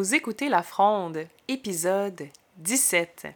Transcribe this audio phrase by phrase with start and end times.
[0.00, 3.26] Vous écoutez La Fronde, épisode 17.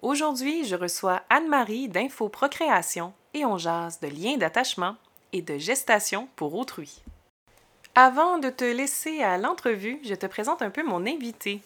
[0.00, 4.96] Aujourd'hui, je reçois Anne-Marie d'Info Procréation et on jase de liens d'attachement
[5.34, 7.02] et de gestation pour autrui.
[7.94, 11.60] Avant de te laisser à l'entrevue, je te présente un peu mon invité.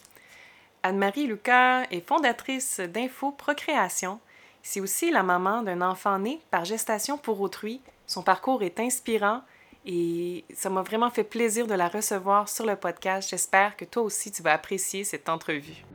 [0.83, 4.19] Anne-Marie Lucas est fondatrice d'Info Procréation.
[4.63, 7.79] C'est aussi la maman d'un enfant né par gestation pour autrui.
[8.05, 9.43] Son parcours est inspirant
[9.85, 13.29] et ça m'a vraiment fait plaisir de la recevoir sur le podcast.
[13.29, 15.85] J'espère que toi aussi tu vas apprécier cette entrevue.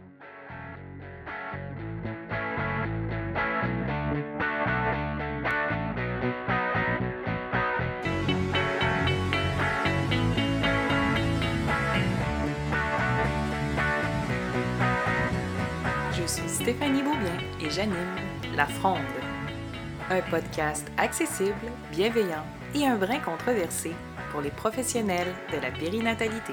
[16.12, 18.16] Je suis Stéphanie Beaubien et j'anime
[18.54, 19.00] La Fronde,
[20.10, 21.54] un podcast accessible,
[21.90, 23.92] bienveillant et un brin controversé
[24.30, 26.52] pour les professionnels de la périnatalité.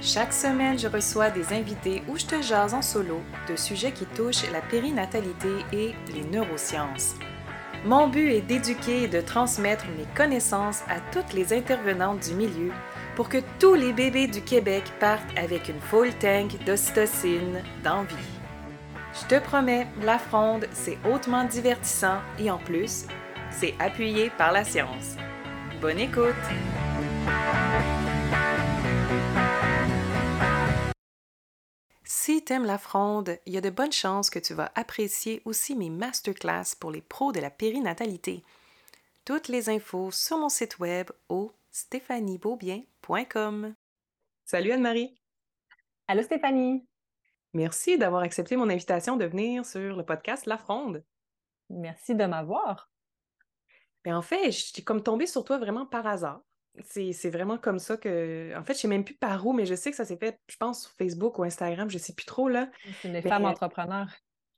[0.00, 4.06] Chaque semaine, je reçois des invités où je te jase en solo de sujets qui
[4.06, 7.16] touchent la périnatalité et les neurosciences.
[7.84, 12.72] Mon but est d'éduquer et de transmettre mes connaissances à toutes les intervenantes du milieu
[13.16, 18.14] pour que tous les bébés du Québec partent avec une full tank d'ocytocine d'envie.
[19.20, 23.06] Je te promets, la fronde, c'est hautement divertissant et en plus,
[23.50, 25.16] c'est appuyé par la science.
[25.80, 26.34] Bonne écoute!
[32.02, 35.76] Si t'aimes la fronde, il y a de bonnes chances que tu vas apprécier aussi
[35.76, 38.42] mes masterclass pour les pros de la périnatalité.
[39.24, 43.74] Toutes les infos sur mon site web au stéphaniebeaubien.com.
[44.46, 45.16] Salut Anne-Marie!
[46.08, 46.84] Allô Stéphanie!
[47.54, 51.04] Merci d'avoir accepté mon invitation de venir sur le podcast La Fronde.
[51.70, 52.90] Merci de m'avoir.
[54.08, 56.40] Mais en fait, je suis comme tombée sur toi vraiment par hasard.
[56.82, 58.56] C'est vraiment comme ça que.
[58.56, 60.40] En fait, je sais même plus par où, mais je sais que ça s'est fait,
[60.48, 62.70] je pense, sur Facebook ou Instagram, je sais plus trop, là.
[63.02, 64.08] C'est les femmes entrepreneurs.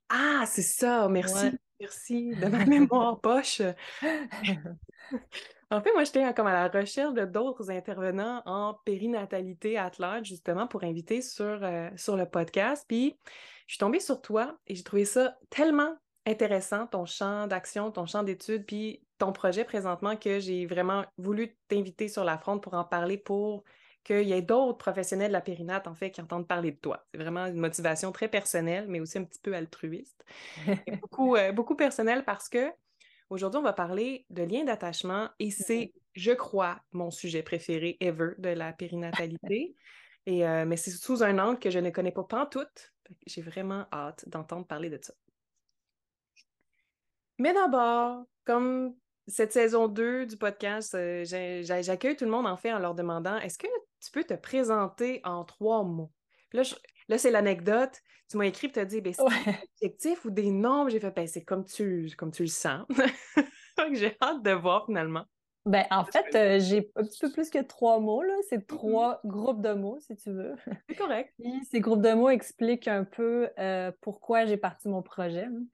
[0.08, 1.50] Ah, c'est ça, merci.
[1.80, 3.60] Merci de ma mémoire poche.
[5.72, 9.90] en fait, moi, j'étais comme à la recherche de d'autres intervenants en périnatalité à
[10.22, 12.84] justement, pour inviter sur, euh, sur le podcast.
[12.86, 13.18] Puis,
[13.66, 18.06] je suis tombée sur toi et j'ai trouvé ça tellement intéressant, ton champ d'action, ton
[18.06, 22.74] champ d'études, puis ton projet présentement que j'ai vraiment voulu t'inviter sur la fronde pour
[22.74, 23.64] en parler pour
[24.02, 27.06] qu'il y ait d'autres professionnels de la périnate, en fait, qui entendent parler de toi.
[27.12, 30.24] C'est vraiment une motivation très personnelle, mais aussi un petit peu altruiste.
[31.02, 32.72] beaucoup, euh, beaucoup personnelle parce que
[33.28, 38.30] aujourd'hui, on va parler de liens d'attachement et c'est, je crois, mon sujet préféré ever
[38.38, 39.76] de la périnatalité.
[40.24, 42.94] Et, euh, mais c'est sous un angle que je ne connais pas pantoute.
[43.26, 45.12] J'ai vraiment hâte d'entendre parler de ça.
[47.38, 48.94] Mais d'abord, comme
[49.30, 53.36] cette saison 2 du podcast, euh, j'accueille tout le monde en fait en leur demandant
[53.38, 53.66] est-ce que
[54.00, 56.10] tu peux te présenter en trois mots?
[56.52, 56.62] là,
[57.08, 58.00] là c'est l'anecdote.
[58.28, 60.88] Tu m'as écrit et tu as dit ben, c'est des adjectifs ou des noms.
[60.88, 62.86] J'ai fait ben, c'est comme tu, comme tu le sens.
[63.92, 65.24] J'ai hâte de voir finalement.
[65.66, 68.22] Ben, en fait, euh, j'ai un petit peu plus que trois mots.
[68.22, 68.32] Là.
[68.48, 68.66] C'est mm-hmm.
[68.66, 70.54] trois groupes de mots, si tu veux.
[70.88, 71.34] C'est correct.
[71.70, 75.44] ces groupes de mots expliquent un peu euh, pourquoi j'ai parti mon projet.
[75.44, 75.64] Hein.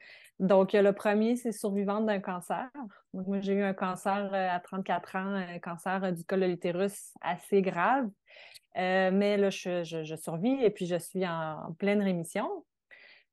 [0.40, 2.68] Donc, le premier, c'est survivante d'un cancer.
[3.14, 7.12] moi, j'ai eu un cancer euh, à 34 ans, un cancer du col de l'utérus
[7.20, 8.08] assez grave.
[8.76, 12.64] Euh, mais là, je, survis et puis je suis en, pleine rémission.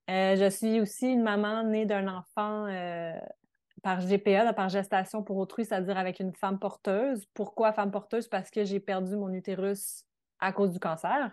[0.07, 2.67] Je suis aussi une maman née d'un enfant
[3.83, 7.25] par GPA, par gestation pour autrui, c'est-à-dire avec une femme porteuse.
[7.33, 8.27] Pourquoi femme porteuse?
[8.27, 10.05] Parce que j'ai perdu mon utérus
[10.39, 11.31] à cause du cancer.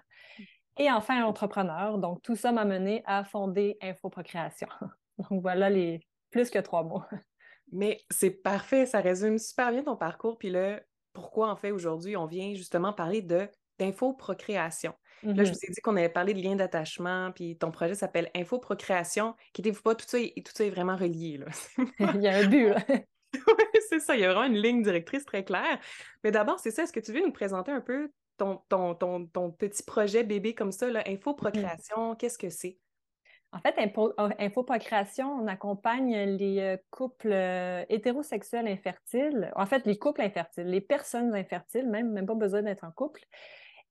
[0.77, 1.97] Et enfin, entrepreneur.
[1.99, 4.69] Donc, tout ça m'a mené à fonder Infoprocréation.
[5.19, 6.01] Donc voilà les
[6.31, 7.03] plus que trois mots.
[7.73, 10.37] Mais c'est parfait, ça résume super bien ton parcours.
[10.37, 10.81] Puis là,
[11.13, 13.49] pourquoi en fait aujourd'hui on vient justement parler de
[13.81, 14.95] d'infoprocréation.
[15.23, 15.53] Là, je mm-hmm.
[15.53, 19.35] vous ai dit qu'on avait parlé de lien d'attachement, puis ton projet s'appelle Infoprocréation.
[19.53, 21.39] Quittez-vous pas, tout ça, est, tout ça est vraiment relié.
[21.39, 21.47] Là.
[22.15, 22.85] il y a un but, là.
[23.35, 25.79] oui, c'est ça, il y a vraiment une ligne directrice très claire.
[26.25, 29.27] Mais d'abord, c'est ça, est-ce que tu veux nous présenter un peu ton, ton, ton,
[29.27, 32.79] ton petit projet bébé comme ça, là, Infoprocréation, qu'est-ce que c'est?
[33.53, 33.75] En fait,
[34.39, 40.81] Infoprocréation, on accompagne les euh, couples euh, hétérosexuels infertiles, en fait, les couples infertiles, les
[40.81, 43.23] personnes infertiles, même, même pas besoin d'être en couple,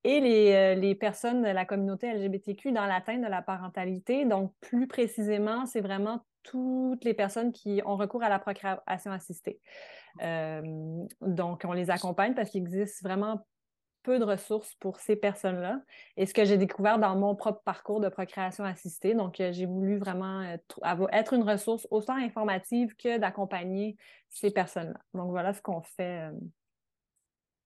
[0.04, 4.26] et les, euh, les, personnes de la communauté LGBTQ dans l'atteinte de la parentalité.
[4.26, 9.60] Donc, plus précisément, c'est vraiment toutes les personnes qui ont recours à la procréation assistée.
[11.22, 13.46] donc, on les accompagne parce qu'il existe vraiment
[14.04, 15.82] peu de ressources pour ces personnes-là.
[16.18, 19.66] Et ce que j'ai découvert dans mon propre parcours de procréation assistée, donc euh, j'ai
[19.66, 20.42] voulu vraiment
[21.12, 23.98] être une ressource autant informative que d'accompagner
[24.30, 25.00] ces personnes-là.
[25.14, 26.30] Donc voilà ce qu'on fait.
[26.30, 26.32] Euh.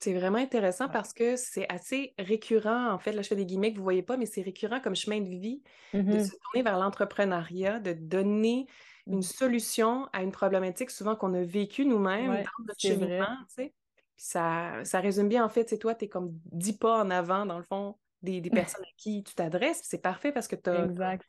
[0.04, 2.92] C'est vraiment intéressant parce que c'est assez récurrent.
[2.92, 4.82] En fait, là, je fais des guillemets que vous ne voyez pas, mais c'est récurrent
[4.82, 5.64] comme chemin de vie
[6.10, 6.20] de Mm-hmm.
[6.20, 8.68] se tourner vers l'entrepreneuriat, de donner
[9.12, 9.22] une Mm.
[9.22, 13.74] solution à une problématique souvent qu'on a vécue nous-mêmes Ouais, dans notre cheminement, tu sais.
[13.96, 17.10] Puis ça, ça résume bien, en fait, c'est toi, tu es comme dix pas en
[17.10, 19.82] avant, dans le fond, des, des personnes à qui tu t'adresses.
[19.84, 21.26] C'est parfait parce que tu as, Exact.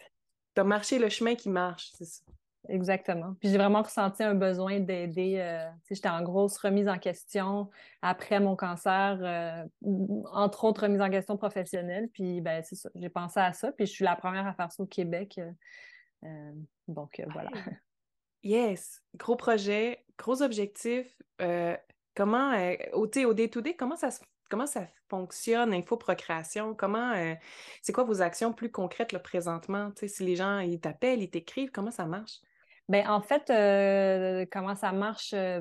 [0.64, 2.22] marché le chemin qui marche, c'est ça.
[2.68, 3.34] Exactement.
[3.40, 5.36] Puis j'ai vraiment ressenti un besoin d'aider.
[5.38, 7.68] euh, j'étais en grosse remise en question
[8.00, 9.64] après mon cancer, euh,
[10.32, 12.08] entre autres remise en question professionnelle.
[12.12, 12.88] Puis ben c'est ça.
[12.94, 13.72] J'ai pensé à ça.
[13.72, 15.38] Puis je suis la première à faire ça au Québec.
[15.38, 15.50] euh,
[16.24, 16.52] euh,
[16.88, 17.50] donc voilà.
[18.42, 21.20] Yes, gros projet, gros objectif.
[22.14, 22.52] Comment,
[22.92, 24.08] au, au day-to-day, comment ça,
[24.48, 26.74] comment ça fonctionne, infoprocréation?
[26.74, 27.12] Comment,
[27.82, 29.92] c'est quoi vos actions plus concrètes là, présentement?
[29.96, 32.40] Si les gens, ils t'appellent, ils t'écrivent, comment ça marche?
[32.88, 35.32] Ben en fait, euh, comment ça marche?
[35.32, 35.60] euh,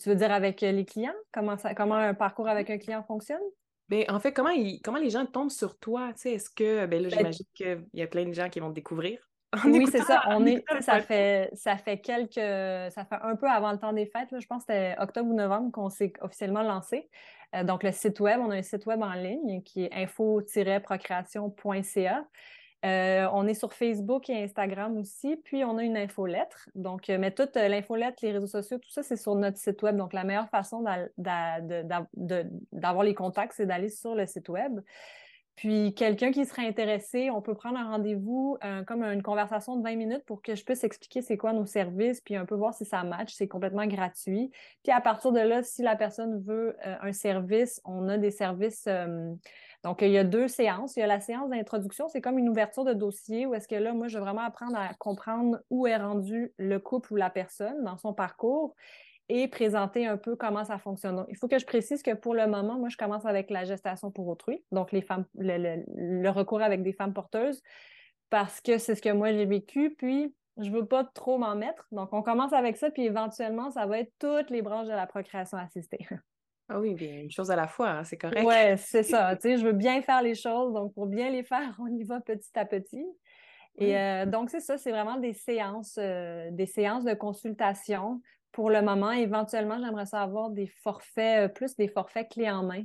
[0.00, 1.12] tu veux dire avec euh, les clients?
[1.32, 3.42] Comment ça, comment un parcours avec un client fonctionne?
[3.88, 4.50] Ben, en fait, comment,
[4.82, 6.10] comment les gens tombent sur toi?
[6.24, 8.74] Est-ce que, ben là, Ben- j'imagine qu'il y a plein de gens qui vont te
[8.74, 9.20] découvrir.
[9.64, 10.22] Oui, c'est ça.
[10.28, 14.06] On est, ça fait, ça fait quelques, ça fait un peu avant le temps des
[14.06, 14.30] fêtes.
[14.32, 14.40] là.
[14.40, 17.08] Je pense que c'était octobre ou novembre qu'on s'est officiellement lancé.
[17.54, 22.24] Euh, donc, le site web, on a un site web en ligne qui est info-procréation.ca.
[22.86, 26.68] Euh, on est sur Facebook et Instagram aussi, puis on a une infolettre.
[26.74, 29.82] Donc, euh, mais toute euh, l'infolettre, les réseaux sociaux, tout ça, c'est sur notre site
[29.82, 29.96] web.
[29.96, 30.84] Donc, la meilleure façon
[31.16, 34.80] d'avoir les contacts, c'est d'aller sur le site web.
[35.56, 39.96] Puis, quelqu'un qui serait intéressé, on peut prendre un rendez-vous, comme une conversation de 20
[39.96, 42.84] minutes pour que je puisse expliquer c'est quoi nos services, puis un peu voir si
[42.84, 43.32] ça match.
[43.32, 44.50] C'est complètement gratuit.
[44.82, 48.86] Puis, à partir de là, si la personne veut un service, on a des services.
[49.84, 50.96] Donc, il y a deux séances.
[50.96, 53.74] Il y a la séance d'introduction, c'est comme une ouverture de dossier où est-ce que
[53.74, 57.30] là, moi, je veux vraiment apprendre à comprendre où est rendu le couple ou la
[57.30, 58.74] personne dans son parcours
[59.28, 61.24] et présenter un peu comment ça fonctionne.
[61.28, 64.10] Il faut que je précise que pour le moment, moi, je commence avec la gestation
[64.10, 67.62] pour autrui, donc les femmes, le recours avec des femmes porteuses,
[68.30, 71.86] parce que c'est ce que moi j'ai vécu, puis je veux pas trop m'en mettre.
[71.92, 75.06] Donc, on commence avec ça, puis éventuellement, ça va être toutes les branches de la
[75.06, 76.06] procréation assistée.
[76.68, 78.46] Ah oui, bien, une chose à la fois, hein, c'est correct.
[78.46, 79.36] Ouais, c'est ça.
[79.36, 82.02] Tu sais, je veux bien faire les choses, donc pour bien les faire, on y
[82.04, 83.04] va petit à petit.
[83.78, 83.94] Et Oui.
[83.96, 88.20] euh, donc, c'est ça, c'est vraiment des séances, euh, des séances de consultation.
[88.52, 92.64] Pour le moment, éventuellement, j'aimerais ça avoir des forfaits, euh, plus des forfaits clés en
[92.64, 92.82] main.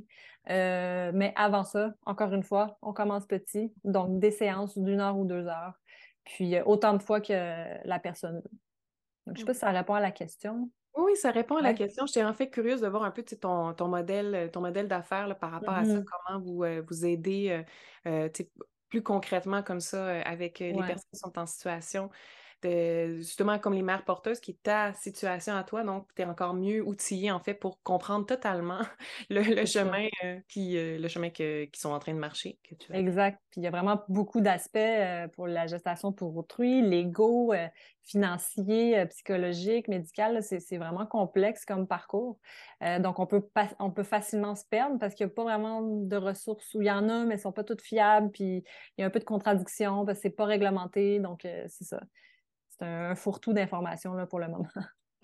[0.50, 5.18] Euh, mais avant ça, encore une fois, on commence petit, donc des séances d'une heure
[5.18, 5.74] ou deux heures,
[6.24, 8.58] puis autant de fois que la personne veut.
[9.26, 10.70] Donc, je ne sais pas si ça répond à la question.
[10.94, 11.74] Oui, ça répond à la Ouais.
[11.74, 12.04] question.
[12.06, 14.60] J'étais en fait curieuse de voir un peu tu sais, ton, ton modèle, euh, ton
[14.60, 16.12] modèle d'affaires là, par rapport à ça, Mhm.
[16.26, 17.64] comment vous, euh, vous aidez
[18.06, 18.28] euh, euh,
[18.90, 22.10] plus concrètement comme ça avec les personnes qui sont en situation
[22.62, 26.24] de justement comme les mères porteuses, qui est ta situation à toi, donc tu es
[26.24, 28.80] encore mieux outillé en fait pour comprendre totalement
[29.30, 29.96] le, le C'est ça.
[29.96, 32.58] chemin euh, qui euh, le chemin que, qui sont en train de marcher.
[32.68, 33.40] Que tu vas- Exact.
[33.50, 37.68] Puis il y a vraiment beaucoup d'aspects euh, pour la gestation pour autrui, légaux, euh,
[38.02, 40.30] financiers, euh, psychologiques, médicaux.
[40.30, 42.38] là, C'est c'est vraiment complexe comme parcours.
[42.82, 45.44] Euh, donc, on peut, pas- on peut facilement se perdre parce qu'il n'y a pas
[45.44, 48.30] vraiment de ressources où il y en a, mais elles ne sont pas toutes fiables.
[48.30, 48.62] Puis
[48.98, 51.18] il y a un peu de contradiction parce que ce n'est pas réglementé.
[51.18, 52.02] Donc, euh, c'est ça.
[52.82, 54.68] C'est un, fourre-tout d'informations pour le moment.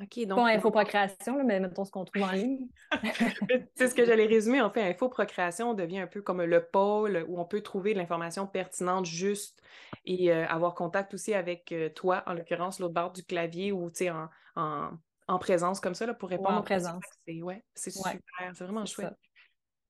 [0.01, 2.69] OK, donc Pas infoprocréation, là, mais mettons ce qu'on trouve en ligne.
[3.75, 4.61] C'est ce que j'allais résumer.
[4.61, 8.47] En fait, Infoprocréation devient un peu comme le pôle où on peut trouver de l'information
[8.47, 9.61] pertinente, juste,
[10.05, 13.91] et euh, avoir contact aussi avec euh, toi, en l'occurrence, l'autre bord du clavier, ou
[14.03, 14.91] en, en,
[15.27, 17.03] en présence comme ça, là, pour répondre en présence.
[17.27, 18.21] C'est ouais, super,
[18.55, 19.19] c'est vraiment chouette.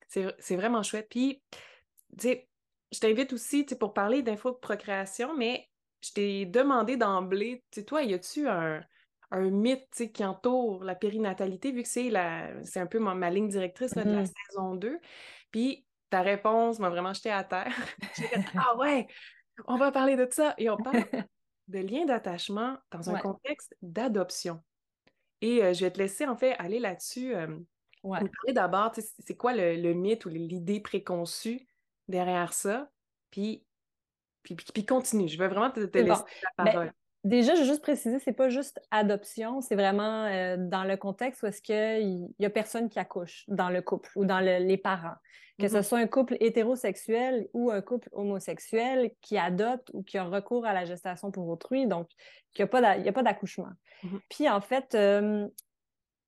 [0.06, 1.08] C'est c'est vraiment chouette.
[1.10, 1.42] Puis,
[2.16, 2.48] tu sais,
[2.92, 5.67] je t'invite aussi, pour parler d'infoprocréation, mais
[6.04, 8.84] je t'ai demandé d'emblée, tu sais, toi, y a-tu un,
[9.30, 13.30] un mythe, qui entoure la périnatalité, vu que c'est la, c'est un peu ma, ma
[13.30, 14.34] ligne directrice là, de la Mhm.
[14.50, 15.00] saison 2.
[15.50, 17.74] Puis, ta réponse m'a vraiment jeté à terre.
[18.14, 19.06] J'ai fait, ah ouais,
[19.66, 20.54] on va parler de ça.
[20.58, 21.10] Et on parle
[21.68, 23.18] de lien d'attachement dans un Ouais.
[23.18, 24.62] contexte d'adoption.
[25.40, 27.34] Et euh, je vais te laisser, en fait, aller là-dessus.
[27.34, 27.58] euh,
[28.02, 28.28] Ouais.
[28.42, 31.68] parler d'abord, tu sais, c'est quoi le, le mythe ou l'idée préconçue
[32.08, 32.92] derrière ça,
[33.30, 33.67] puis,
[34.42, 35.28] puis, puis, puis continue.
[35.28, 36.10] Je veux vraiment te, te C'est bon.
[36.10, 36.24] laisser
[36.58, 36.92] la Ben, parole.
[37.24, 41.42] Déjà, je veux juste préciser, c'est pas juste adoption, c'est vraiment euh, dans le contexte
[41.42, 44.76] où est-ce qu'il y a personne qui accouche dans le couple ou dans le- les
[44.76, 45.16] parents.
[45.58, 45.82] Que ce Mhm.
[45.82, 50.72] soit un couple hétérosexuel ou un couple homosexuel qui adopte ou qui a recours à
[50.72, 52.08] la gestation pour autrui, donc
[52.56, 53.70] il n'y a pas d'accouchement.
[54.04, 54.20] Mhm.
[54.30, 55.48] Puis en fait, euh,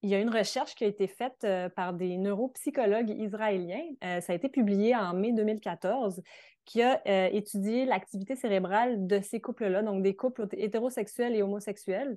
[0.03, 3.85] il y a une recherche qui a été faite euh, par des neuropsychologues israéliens.
[4.05, 6.23] Euh, ça a été publié en mai 2014
[6.65, 12.17] qui a euh, étudié l'activité cérébrale de ces couples-là, donc des couples hétérosexuels et homosexuels,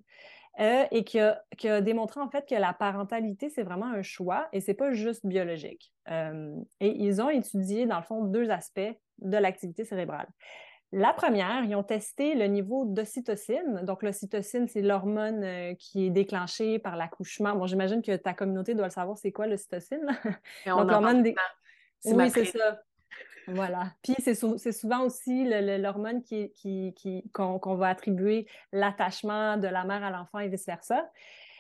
[0.59, 4.49] et qui a, qui a, démontré en fait que la parentalité, c'est vraiment un choix
[4.53, 5.91] et c'est pas juste biologique.
[6.07, 8.79] et ils ont étudié, dans le fond, deux aspects
[9.17, 10.27] de l'activité cérébrale.
[10.95, 13.81] La première, ils ont testé le niveau d'ocytocine.
[13.81, 17.55] Donc, l'ocytocine, c'est l'hormone euh, qui est déclenchée par l'accouchement.
[17.55, 20.05] Bon, j'imagine que ta communauté doit le savoir, c'est quoi l'ocytocine?
[20.67, 21.33] Donc, l'hormone des...
[22.05, 22.79] Oui, c'est ça.
[23.47, 23.91] Voilà.
[24.03, 24.35] Puis c'est,
[24.71, 25.45] souvent aussi
[25.79, 31.09] l'hormone qu'on qui, qui, va attribuer l'attachement de la mère à l'enfant et vice-versa.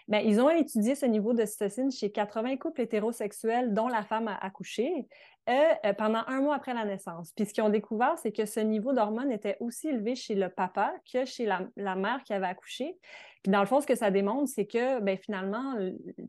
[0.07, 4.27] Bien, ils ont étudié ce niveau de cytocine chez 80 couples hétérosexuels dont la femme
[4.27, 5.07] a accouché.
[5.49, 7.33] Euh, pendant un mois après la naissance.
[7.35, 10.47] Puis ce qu'ils ont découvert, c'est que ce niveau d'hormones était aussi élevé chez le
[10.47, 12.97] papa que chez la, mère qui avait accouché.
[13.43, 15.75] Puis dans le fond, ce que ça démontre, c'est que ben, finalement,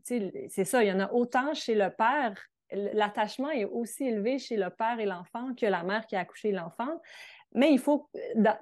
[0.03, 2.35] c'est ça, il y en a autant chez le père
[2.71, 6.51] l'attachement est aussi élevé chez le père et l'enfant que la mère qui a accouché
[6.51, 7.01] l'enfant.
[7.53, 8.09] Mais il faut,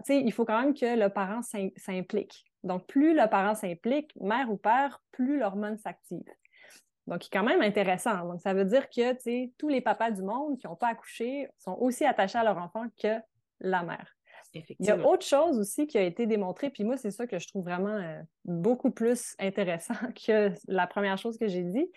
[0.10, 2.46] il faut quand même que le parent s'implique.
[2.64, 6.24] Donc, plus le parent s'implique, mère ou père, plus l'hormone s'active.
[7.08, 8.26] Donc, c'est quand même intéressant.
[8.26, 9.14] Donc, ça veut dire que
[9.58, 12.86] tous les papas du monde qui n'ont pas accouché sont aussi attachés à leur enfant
[13.02, 13.20] que
[13.60, 14.16] la mère.
[14.54, 17.40] Il y a autre chose aussi qui a été démontrée, puis moi, c'est ça que
[17.40, 21.92] je trouve vraiment euh, beaucoup plus intéressant que la première chose que j'ai dit.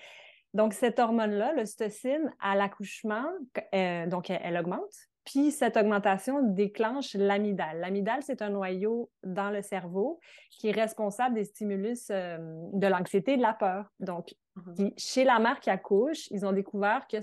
[0.55, 3.27] Donc, cette hormone-là, l'ocytocine, à l'accouchement,
[3.75, 4.95] euh, donc elle, augmente,
[5.27, 7.81] puis cette augmentation déclenche l'amygdale.
[7.81, 12.39] L'amygdale, c'est un noyau dans le cerveau qui est responsable des stimulus euh,
[12.73, 13.93] de l'anxiété et de la peur.
[13.99, 14.93] Donc, mhm.
[14.97, 17.17] chez la mère qui accouche, ils ont découvert que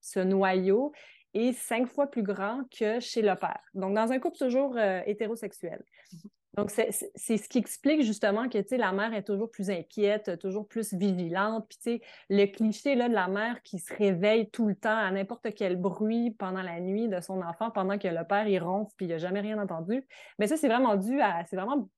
[0.00, 0.92] ce noyau
[1.34, 3.62] est cinq fois plus grand que chez le père.
[3.74, 5.84] Donc, dans un couple toujours euh, hétérosexuel.
[6.12, 6.30] Mhm.
[6.56, 10.94] Donc, c'est ce qui explique justement que, la mère est toujours plus inquiète, toujours plus
[10.94, 11.66] vigilante.
[11.68, 15.76] Puis, le cliché de la mère qui se réveille tout le temps à n'importe quel
[15.76, 19.10] bruit pendant la nuit de son enfant pendant que le père, il ronfle puis il
[19.10, 20.06] n'a jamais rien entendu.
[20.38, 21.44] Mais ça, c'est vraiment dû à...
[21.46, 21.88] C'est vraiment...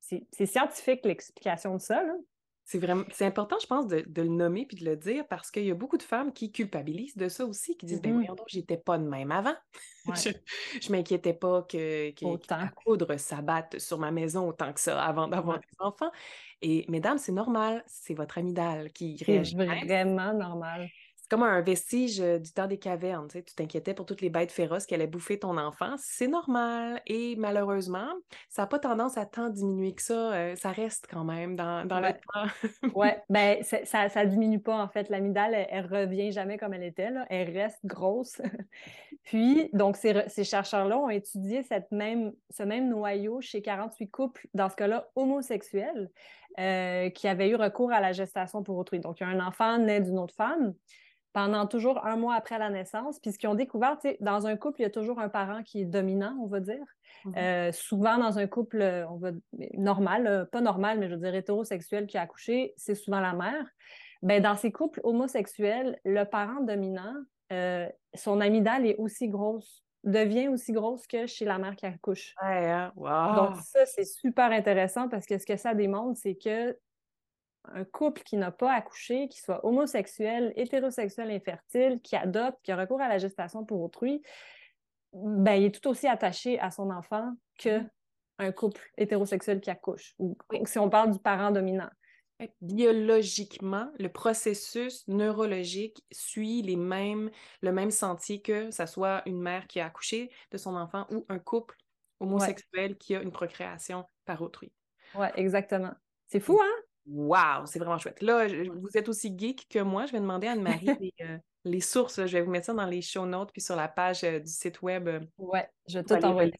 [0.00, 2.02] C'est scientifique l'explication de ça.
[2.02, 2.14] Là.
[2.70, 5.64] C'est vraiment, c'est important, je pense, de, le nommer puis de le dire parce qu'il
[5.64, 8.14] y a beaucoup de femmes qui culpabilisent de ça aussi, qui disent, ben mm-hmm.
[8.14, 9.56] voyons donc, j'étais pas de même avant.
[10.14, 10.30] je,
[10.80, 15.26] je m'inquiétais pas que, que, la poudre s'abatte sur ma maison autant que ça avant
[15.26, 16.12] d'avoir des enfants.
[16.62, 19.56] Et mesdames, c'est normal, c'est votre amygdale qui réagit.
[19.58, 20.88] C'est vraiment normal
[21.30, 23.28] comme un vestige du temps des cavernes.
[23.28, 25.94] Tu t'inquiétais pour toutes les bêtes féroces qui allaient bouffer ton enfant.
[25.96, 27.00] C'est normal.
[27.06, 28.08] Et malheureusement,
[28.48, 30.56] ça n'a pas tendance à tant diminuer que ça.
[30.56, 32.90] ça reste quand même dans, dans le temps.
[32.96, 35.08] oui, ben, ça ne diminue pas en fait.
[35.08, 37.10] L'amygdale, elle, ne revient jamais comme elle était.
[37.10, 37.26] Là.
[37.30, 38.42] Elle reste grosse.
[39.22, 44.48] Puis, donc, ces, ces chercheurs-là ont étudié cette même, ce même noyau chez 48 couples,
[44.54, 46.10] dans ce cas-là, homosexuels,
[46.56, 48.98] qui avaient eu recours à la gestation pour autrui.
[48.98, 50.74] Donc, il y a un enfant né d'une autre femme
[51.32, 53.18] pendant toujours un mois après la naissance.
[53.20, 55.82] Puis ce qu'ils ont découvert, dans un couple, il y a toujours un parent qui
[55.82, 56.84] est dominant, on va dire.
[57.24, 57.34] Mhm.
[57.36, 59.30] Euh, souvent, dans un couple on va,
[59.74, 63.66] normal, pas normal, mais je veux dire hétérosexuel qui a accouché, c'est souvent la mère.
[64.22, 67.14] Ben, dans ces couples homosexuels, le parent dominant,
[67.52, 72.34] euh, son amygdale est aussi grosse, devient aussi grosse que chez la mère qui accouche.
[72.42, 72.92] Hein?
[72.96, 76.76] Donc ça, c'est super intéressant parce que ce que ça démontre, c'est que
[77.64, 82.76] un couple qui n'a pas accouché, qui soit homosexuel, hétérosexuel, infertile, qui adopte, qui a
[82.76, 84.22] recours à la gestation pour autrui,
[85.12, 87.90] ben, il est tout aussi attaché à son enfant que mm-hmm.
[88.38, 91.90] un couple hétérosexuel qui accouche, ou si on parle du parent dominant.
[92.62, 99.66] Biologiquement, le processus neurologique suit les mêmes, le même sentier que ce soit une mère
[99.66, 101.76] qui a accouché de son enfant ou un couple
[102.18, 104.72] homosexuel qui a une procréation par autrui.
[105.14, 105.92] Oui, exactement.
[106.28, 106.79] C'est fou, hein?
[107.06, 108.22] Wow, c'est vraiment chouette.
[108.22, 110.06] Là, vous êtes aussi geek que moi.
[110.06, 110.86] Je vais demander à Anne-Marie
[111.64, 112.26] les, euh, sources.
[112.26, 114.50] Je vais vous mettre ça dans les show notes puis sur la page euh, du
[114.50, 115.08] site web.
[115.08, 116.52] Euh, ouais, je vais tout envoyer.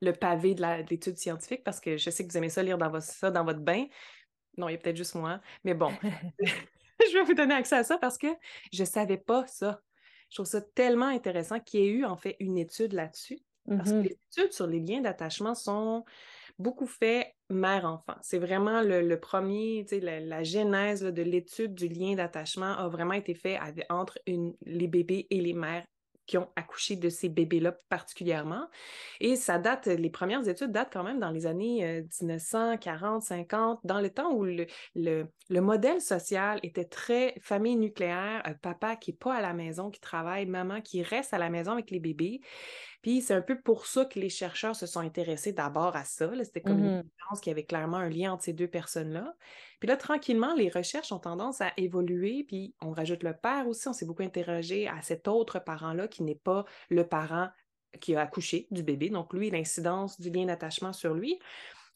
[0.00, 3.00] le pavé de l'étude scientifique parce que je sais que vous aimez ça lire dans
[3.00, 3.86] ça dans votre bain.
[4.56, 5.40] Non, il y a peut-être juste moi.
[5.64, 5.90] Mais bon,
[6.40, 8.28] je vais vous donner accès à ça parce que
[8.72, 9.80] je ne savais pas ça.
[10.28, 13.38] Je trouve ça tellement intéressant qu'il y ait eu en fait une étude là-dessus.
[13.68, 14.02] Parce que mm-hmm.
[14.02, 16.04] les études sur les liens d'attachement sont
[16.60, 18.16] beaucoup fait mère-enfant.
[18.22, 23.58] C'est vraiment le, premier, la, genèse de l'étude du lien d'attachement a vraiment été fait
[23.88, 25.84] entre les bébés et les mères
[26.30, 28.68] qui ont accouché de ces bébés-là particulièrement.
[29.18, 33.80] Et ça date, les premières études datent quand même dans les années 1940, euh, 50,
[33.82, 39.16] dans le temps où le, le, modèle social était très famille nucléaire, papa qui n'est
[39.16, 42.40] pas à la maison, qui travaille, maman qui reste à la maison avec les bébés.
[43.02, 46.30] Puis c'est un peu pour ça que les chercheurs se sont intéressés d'abord à ça.
[46.42, 47.04] C'était comme une mmh
[47.40, 49.34] qu'il y avait clairement un lien entre ces deux personnes-là.
[49.78, 53.86] Puis là, tranquillement, les recherches ont tendance à évoluer, puis on rajoute le père aussi.
[53.86, 57.48] On s'est beaucoup interrogé à cet autre parent-là qui n'est pas le parent
[58.00, 59.10] qui a accouché du bébé.
[59.10, 61.38] Donc, lui, l'incidence du lien d'attachement sur lui.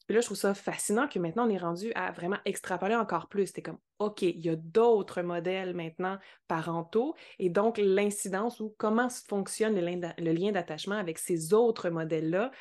[0.07, 3.27] Puis là, je trouve ça fascinant que maintenant, on est rendu à vraiment extrapoler encore
[3.27, 3.47] plus.
[3.47, 9.07] C'était comme, OK, il y a d'autres modèles maintenant parentaux et donc l'incidence ou comment
[9.09, 12.51] fonctionne le lien d'attachement avec ces autres modèles-là.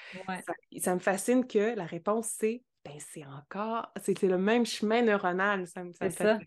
[0.79, 5.67] Ça, me fascine que la réponse, c'est, ben, c'est encore, c'est le même chemin neuronal.
[5.67, 6.39] Ça, ça ça.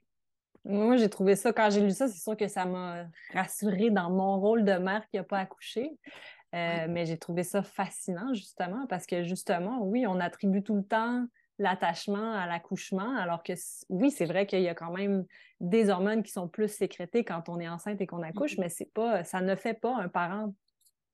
[0.63, 4.09] Moi, j'ai trouvé ça, quand j'ai lu ça, c'est sûr que ça m'a rassurée dans
[4.09, 5.97] mon rôle de mère qui n'a pas accouché.
[6.55, 10.83] Euh, mais j'ai trouvé ça fascinant, justement, parce que, justement, oui, on attribue tout le
[10.83, 11.25] temps
[11.59, 13.53] l'attachement à l'accouchement, alors que
[13.89, 15.25] oui, c'est vrai qu'il y a quand même
[15.59, 18.61] des hormones qui sont plus sécrétées quand on est enceinte et qu'on accouche, mm-hmm.
[18.61, 20.53] mais c'est pas, ça ne fait pas un parent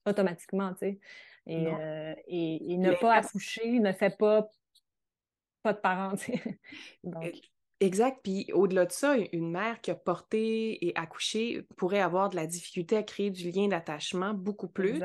[0.05, 0.99] automatiquement, tu sais.
[1.45, 4.49] Et, euh, et, ne pas accoucher ne fait pas
[5.61, 6.59] pas de parent, tu sais.
[7.83, 8.19] Exact.
[8.23, 12.47] Puis au-delà de ça, une mère qui a porté et accouché pourrait avoir de la
[12.47, 15.01] difficulté à créer du lien d'attachement beaucoup plus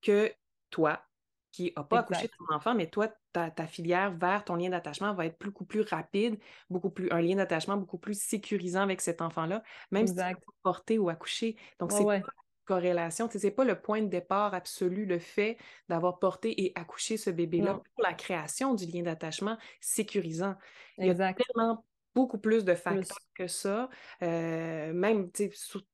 [0.00, 0.32] que
[0.70, 1.02] toi,
[1.50, 5.12] qui n'a pas accouché de ton enfant, mais toi, ta, filière vers ton lien d'attachement
[5.12, 9.20] va être beaucoup plus rapide, beaucoup plus un lien d'attachement beaucoup plus sécurisant avec cet
[9.20, 10.22] enfant-là, même si tu
[10.62, 11.56] porté ou accouché.
[11.80, 12.24] Donc, c'est pas une
[12.64, 13.28] corrélation.
[13.28, 15.58] Ce n'est pas le point de départ absolu, le fait
[15.88, 20.54] d'avoir porté et accouché ce bébé-là pour la création du lien d'attachement sécurisant.
[20.98, 21.84] Il y a tellement
[22.14, 23.88] beaucoup plus de facteurs que ça.
[24.22, 25.30] Euh, même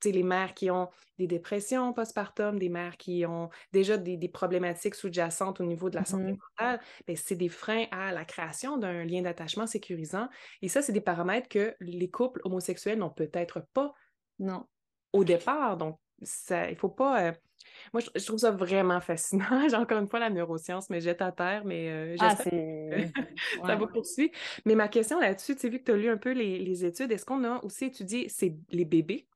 [0.04, 5.60] les mères qui ont des dépressions postpartum, des mères qui ont déjà des, problématiques sous-jacentes
[5.60, 9.04] au niveau de la santé mmh mentale, ben, c'est des freins à la création d'un
[9.04, 10.28] lien d'attachement sécurisant.
[10.62, 13.92] Et ça, c'est des paramètres que les couples homosexuels n'ont peut-être pas
[14.38, 14.66] non.
[15.12, 15.76] au départ.
[15.76, 17.28] Donc, ça, il ne faut pas.
[17.28, 17.32] Euh,
[17.92, 19.44] moi, je, trouve ça vraiment fascinant.
[19.68, 22.36] J'ai encore une fois la neuroscience, mais jette à terre, mais euh, ah,
[23.66, 24.32] ça va poursuivre.
[24.64, 27.12] Mais ma question là-dessus, tu as vu que tu as lu un peu les, études,
[27.12, 28.28] est-ce qu'on a aussi étudié
[28.70, 29.26] les bébés?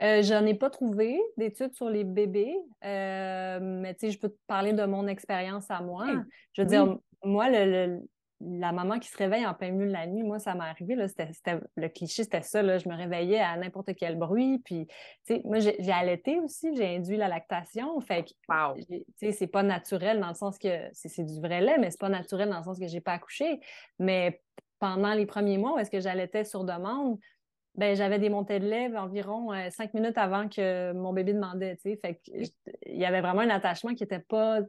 [0.00, 2.54] Euh, J'en ai pas trouvé d'études sur les bébés,
[2.84, 6.06] euh, mais tu sais, je peux te parler de mon expérience à moi.
[6.52, 8.00] Je veux dire, moi, le,
[8.40, 10.94] la maman qui se réveille en plein milieu de la nuit, moi, ça m'est arrivé,
[10.94, 11.30] là, c'était,
[11.76, 15.42] le cliché, c'était ça, là, je me réveillais à n'importe quel bruit, puis, tu sais,
[15.44, 20.20] moi, j'ai, allaité aussi, j'ai induit la lactation, fait que, tu sais, c'est pas naturel
[20.20, 22.78] dans le sens que, c'est, du vrai lait, mais c'est pas naturel dans le sens
[22.78, 23.60] que j'ai pas accouché,
[23.98, 24.42] mais
[24.78, 27.18] pendant les premiers mois où est-ce que j'allaitais sur demande,
[27.76, 31.76] ben j'avais des montées de lait environ euh, cinq minutes avant que mon bébé demandait,
[31.76, 32.50] tu sais, fait qu'il
[32.86, 34.60] y avait vraiment un attachement qui était pas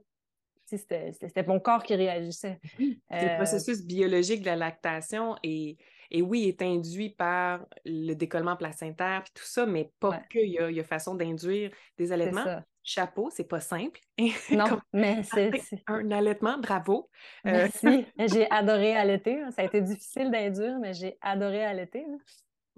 [0.68, 2.60] c'était mon corps qui réagissait.
[2.80, 5.78] Le euh, processus biologique de la lactation est,
[6.12, 10.40] et oui, est induit par le décollement placentaire et tout ça, mais pas que.
[10.40, 12.62] Il y, a, façon d'induire des allaitements.
[12.84, 14.00] Chapeau, c'est pas simple.
[14.52, 15.52] Non, mais c'est
[15.88, 17.10] un allaitement, bravo.
[17.46, 18.06] Euh, Merci.
[18.18, 19.42] j'ai adoré allaiter.
[19.52, 22.06] Ça a été difficile d'induire, mais j'ai adoré allaiter.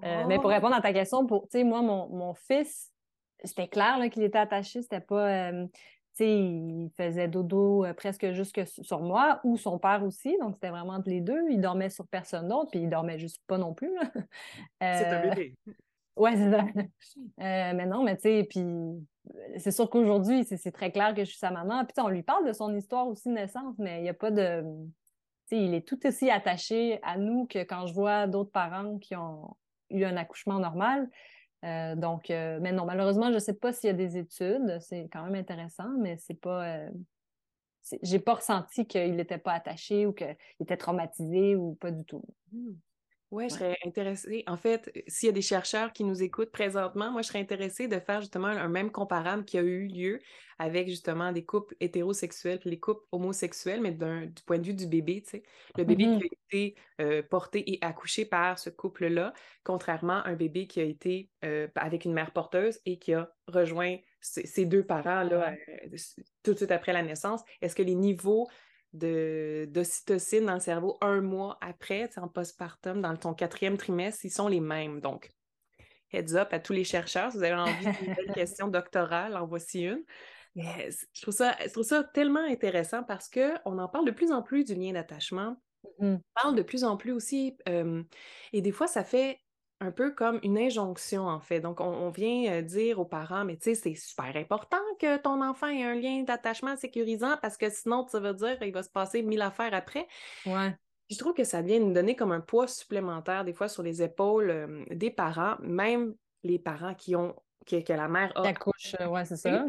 [0.04, 0.50] Euh, mais pour oh!
[0.50, 2.92] répondre à ta question, pour, moi, mon, mon fils,
[3.44, 4.82] c'était clair qu'il était attaché.
[4.82, 5.52] C'était pas
[6.26, 10.38] il faisait dodo euh, presque juste sur moi ou son père aussi.
[10.40, 11.42] Donc, c'était vraiment entre les deux.
[11.50, 13.92] Il dormait sur personne d'autre, puis il dormait juste pas non plus.
[14.82, 15.56] c'est un euh, bébé.
[16.16, 16.66] Ouais, c'est ça.
[17.40, 18.62] Euh, mais non, mais tu sais, puis
[19.58, 21.86] c'est sûr qu'aujourd'hui, c'est très clair que je suis sa maman.
[21.86, 24.32] Puis on lui parle de son histoire aussi de naissance, mais il n'y a pas
[24.32, 24.62] de.
[25.48, 28.98] Tu sais, il est tout aussi attaché à nous que quand je vois d'autres parents
[28.98, 29.56] qui ont
[29.90, 31.10] eu un accouchement normal.
[31.66, 34.80] Euh, donc, euh, mais non, malheureusement, je ne sais pas s'il y a des études.
[34.82, 36.66] C'est quand même intéressant, mais c'est pas.
[36.68, 36.90] Euh,
[38.02, 42.24] j'ai pas ressenti qu'il n'était pas attaché ou qu'il était traumatisé ou pas du tout.
[43.32, 43.36] Mmh.
[43.36, 44.44] Oui, je serais intéressée.
[44.48, 47.88] En fait, s'il y a des chercheurs qui nous écoutent présentement, moi, je serais intéressée
[47.88, 50.20] de faire justement un même comparable qui a eu lieu
[50.58, 54.88] avec justement des couples hétérosexuels puis les couples homosexuels, mais du point de vue du
[54.88, 55.44] bébé, tu sais.
[55.78, 60.36] Le bébé qui a été euh, porté et accouché par ce couple-là, contrairement à un
[60.36, 64.86] bébé qui a été euh, avec une mère porteuse et qui a rejoint ses deux
[64.86, 65.98] parents là, euh,
[66.44, 67.42] tout de suite après la naissance.
[67.62, 68.48] Est-ce que les niveaux
[68.94, 74.48] d'ocytocine dans le cerveau un mois après, en postpartum, dans ton quatrième trimestre, ils sont
[74.48, 75.00] les mêmes.
[75.00, 75.32] Donc,
[76.12, 79.46] heads up à tous les chercheurs, si vous avez envie d'une belle question doctorale, en
[79.46, 80.04] voici une.
[80.56, 84.42] je trouve ça, je trouve ça tellement intéressant parce qu'on en parle de plus en
[84.42, 85.58] plus du lien d'attachement.
[86.00, 86.16] Mmh.
[86.16, 88.04] On parle de plus en plus aussi, euh,
[88.54, 89.40] et des fois, ça fait
[89.82, 91.62] un peu comme une injonction, en fait.
[91.62, 95.42] Donc, on, vient euh, dire aux parents, mais tu sais, c'est super important que ton
[95.42, 98.90] enfant ait un lien d'attachement sécurisant parce que sinon, ça veut dire qu'il va se
[98.90, 100.08] passer mille affaires après.
[100.46, 100.76] Ouais.
[101.10, 104.04] Je trouve que ça vient nous donner comme un poids supplémentaire, des fois, sur les
[104.04, 106.14] épaules euh, des parents, même
[106.44, 108.48] les parents qui ont que, que la mère a.
[108.48, 109.66] Accouche, ouais, c'est ça.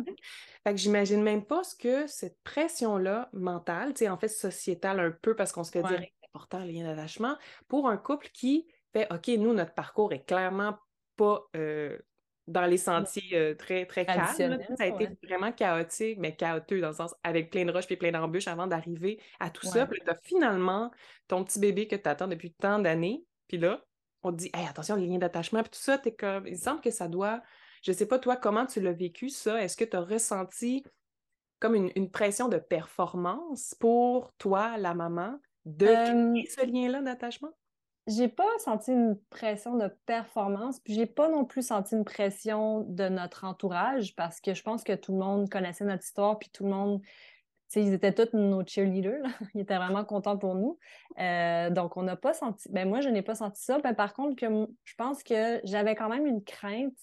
[0.65, 5.01] Fait que j'imagine même pas ce que cette pression-là mentale, tu sais, en fait, sociétale
[5.01, 7.37] un peu, parce qu'on se fait dire c'est important le lien d'attachement,
[7.69, 10.77] pour un couple qui fait OK, nous, notre parcours est clairement
[11.17, 11.47] pas
[12.47, 14.59] dans les sentiers très, très calmes.
[14.77, 17.97] Ça a été vraiment chaotique, mais chaotique dans le sens avec plein de roches et
[17.97, 19.87] plein d'embûches avant d'arriver à tout ça.
[19.87, 20.91] Puis tu as finalement
[21.29, 23.25] ton petit bébé que tu attends depuis tant d'années.
[23.49, 23.85] Puis là,
[24.23, 26.47] on te dit hey, attention, les liens d'attachement, puis tout ça, es comme.
[26.47, 27.43] Il semble que ça doit.
[27.83, 29.63] Je sais pas, toi, comment tu l'as vécu, ça?
[29.63, 30.85] Est-ce que tu as ressenti
[31.59, 37.53] comme une, pression de performance pour toi, la maman, de créer ce lien-là d'attachement?
[38.07, 42.81] J'ai pas senti une pression de performance, puis j'ai pas non plus senti une pression
[42.81, 46.51] de notre entourage parce que je pense que tout le monde connaissait notre histoire, puis
[46.51, 47.03] tout le monde,
[47.77, 49.23] ils étaient tous nos cheerleaders,
[49.55, 50.79] ils étaient vraiment contents pour nous.
[51.19, 53.79] Euh, donc, on n'a pas senti, ben moi, je n'ai pas senti ça.
[53.79, 54.37] Ben, par contre,
[54.85, 56.97] je pense que j'avais quand même une crainte.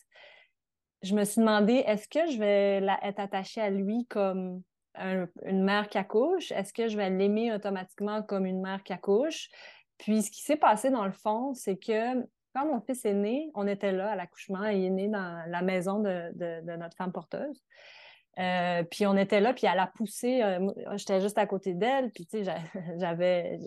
[1.04, 4.64] Je me suis demandé, est-ce que je vais être attachée à lui comme
[5.46, 6.52] une mère qui accouche?
[6.52, 9.50] Est-ce que je vais l'aimer automatiquement comme une mère qui accouche?
[9.98, 12.22] Puis ce qui s'est passé dans le fond, c'est que
[12.54, 15.62] quand mon fils est né, on était là à l'accouchement, il est né dans la
[15.62, 17.64] maison de, notre femme porteuse.
[18.40, 22.12] Euh, puis on était là, puis elle a poussé, euh, j'étais juste à côté d'elle,
[22.12, 22.56] puis tu sais,
[22.98, 23.60] j'avais,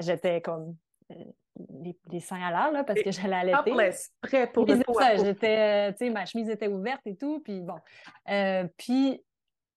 [0.00, 0.76] j'étais comme
[1.10, 1.14] euh,
[2.10, 3.72] les, seins à l'air, là, parce que j'allais allaiter.
[4.22, 7.76] prêt pour le ça, j'étais, tu sais, ma chemise était ouverte et tout, puis bon.
[8.78, 9.22] puis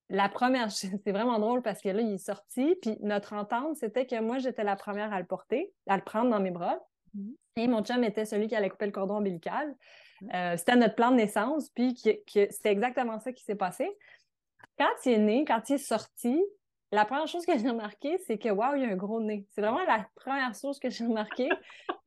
[0.10, 4.06] la première, c'est vraiment drôle parce que là, il est sorti, puis notre entente, c'était
[4.06, 6.80] que moi, j'étais la première à le porter, à le prendre dans mes bras.
[7.15, 7.36] Mm-hmm.
[7.58, 9.76] Et mon chum était celui qui allait couper le cordon ombilical.
[10.34, 12.12] Euh, c'était notre plan de naissance, puis que,
[12.50, 13.89] c'était exactement ça qui s'est passé.
[14.78, 16.41] Quand il est né, quand il est sorti,
[16.91, 19.45] la première chose que j'ai remarqué, c'est que waouh, il y a un gros nez.
[19.52, 21.50] C'est vraiment la première chose que j'ai remarqué.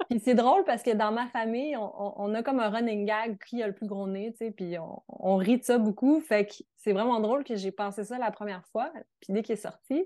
[0.08, 3.62] puis c'est drôle parce que dans ma famille, on, a comme un running gag qui
[3.62, 4.76] a le plus gros nez, tu sais, puis
[5.08, 6.20] on, rit de ça beaucoup.
[6.20, 8.90] Fait que c'est vraiment drôle que j'ai pensé ça la première fois,
[9.20, 10.04] puis dès qu'il est sorti.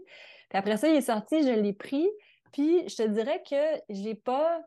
[0.49, 2.09] Puis après ça, il est sorti, je l'ai pris.
[2.53, 4.61] Puis je te dirais que j'ai pas.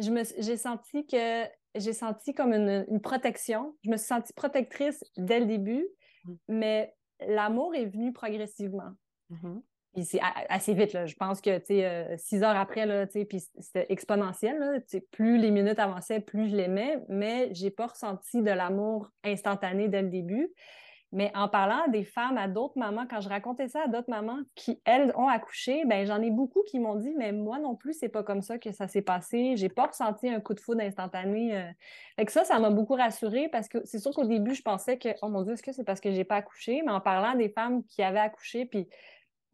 [0.00, 1.44] Je me j'ai senti que
[1.76, 3.76] j'ai senti comme une, une, protection.
[3.84, 5.86] Je me suis sentie protectrice dès le début,
[6.24, 6.34] mmh.
[6.48, 8.92] mais l'amour est venu progressivement.
[9.30, 9.62] Mm-hmm.
[9.94, 11.06] Puis c'est assez vite, là.
[11.06, 14.58] Je pense que, tu sais, euh, six heures après, là, tu sais, puis c'était exponentiel,
[14.58, 15.00] là.
[15.12, 20.02] Plus les minutes avançaient, plus je l'aimais, mais j'ai pas ressenti de l'amour instantané dès
[20.02, 20.52] le début.
[21.14, 24.40] Mais en parlant des femmes à d'autres mamans, quand je racontais ça à d'autres mamans
[24.56, 27.92] qui, elles, ont accouché, ben j'en ai beaucoup qui m'ont dit, mais moi non plus,
[27.92, 29.54] c'est pas comme ça que ça s'est passé.
[29.56, 31.56] J'ai pas ressenti un coup de foudre instantané.
[31.56, 31.70] Euh.
[32.16, 34.98] Fait que ça, ça m'a beaucoup rassurée parce que c'est sûr qu'au début, je pensais
[34.98, 36.82] que, oh mon Dieu, est-ce que c'est parce que j'ai pas accouché?
[36.84, 38.88] Mais en parlant des femmes qui avaient accouché, puis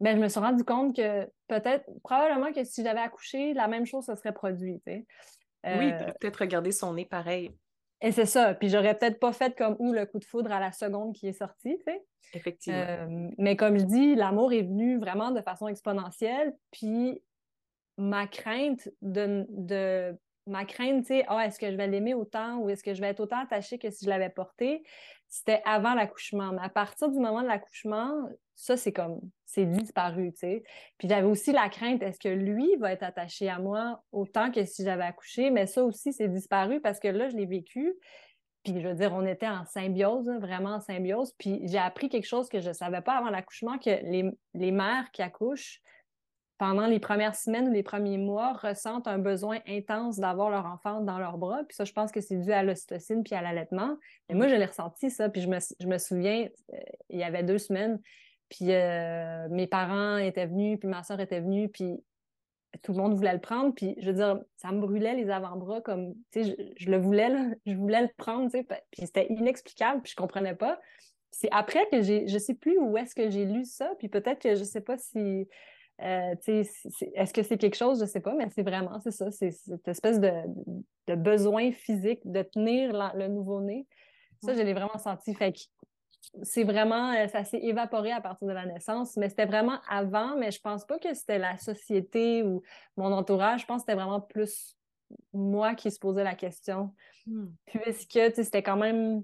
[0.01, 3.85] ben, je me suis rendu compte que peut-être, probablement que si j'avais accouché, la même
[3.85, 4.83] chose se serait produite.
[4.85, 5.03] Oui,
[5.63, 7.55] euh, peut-être regarder son nez pareil.
[8.01, 8.55] Et c'est ça.
[8.55, 11.27] Puis j'aurais peut-être pas fait comme où le coup de foudre à la seconde qui
[11.27, 12.03] est sorti, tu sais.
[12.33, 12.79] Effectivement.
[12.79, 16.51] Euh, mais comme je dis, l'amour est venu vraiment de façon exponentielle.
[16.71, 17.21] Puis
[17.97, 22.57] ma crainte de, de ma crainte, tu sais, ah, est-ce que je vais l'aimer autant
[22.57, 24.83] ou est-ce que je vais être autant attachée que si je l'avais porté,
[25.29, 26.51] c'était avant l'accouchement.
[26.53, 28.11] Mais à partir du moment de l'accouchement,
[28.61, 30.63] ça, c'est comme, c'est disparu, tu sais.
[30.99, 34.63] Puis j'avais aussi la crainte, est-ce que lui va être attaché à moi autant que
[34.65, 35.49] si j'avais accouché?
[35.49, 37.91] Mais ça aussi, c'est disparu parce que là, je l'ai vécu.
[38.63, 41.33] Puis je veux dire, on était en symbiose, vraiment en symbiose.
[41.39, 44.71] Puis j'ai appris quelque chose que je ne savais pas avant l'accouchement, que les, les
[44.71, 45.81] mères qui accouchent,
[46.59, 51.01] pendant les premières semaines ou les premiers mois, ressentent un besoin intense d'avoir leur enfant
[51.01, 51.63] dans leurs bras.
[51.67, 53.97] Puis ça, je pense que c'est dû à l'ocytocine puis à l'allaitement.
[54.29, 55.29] Mais moi, je l'ai ressenti, ça.
[55.29, 56.77] Puis je me, je me souviens, euh,
[57.09, 57.99] il y avait deux semaines,
[58.51, 62.03] puis euh, mes parents étaient venus, puis ma soeur était venue, puis
[62.83, 63.73] tout le monde voulait le prendre.
[63.73, 67.29] Puis je veux dire, ça me brûlait les avant-bras comme, tu sais, je, le voulais,
[67.29, 68.63] là, je voulais le prendre, tu sais.
[68.91, 70.81] Puis c'était inexplicable, puis je comprenais pas.
[71.31, 74.41] C'est après que j'ai, je sais plus où est-ce que j'ai lu ça, puis peut-être
[74.41, 75.47] que je sais pas si,
[76.01, 79.11] euh, tu sais, est-ce que c'est quelque chose, je sais pas, mais c'est vraiment, c'est
[79.11, 80.29] ça, c'est cette espèce de,
[81.07, 83.87] de, besoin physique de tenir le nouveau-né.
[84.43, 85.33] Ça, je l'ai vraiment senti.
[85.35, 85.53] Fait
[86.43, 90.35] c'est vraiment, euh, ça s'est évaporé à partir de la naissance, mais c'était vraiment avant,
[90.37, 92.61] mais je pense pas que c'était la société ou
[92.97, 94.77] mon entourage, je pense que c'était vraiment plus
[95.33, 96.93] moi qui se posais la question.
[97.27, 97.47] Hmm.
[97.65, 99.23] Puisque, c'était quand même,